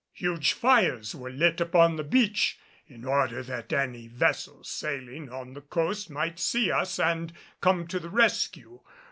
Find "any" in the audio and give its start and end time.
3.71-4.07